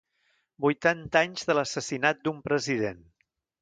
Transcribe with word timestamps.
Vuitanta 0.65 1.23
anys 1.27 1.47
de 1.51 1.59
l’assassinat 1.59 2.27
d’un 2.27 2.45
president 2.51 3.09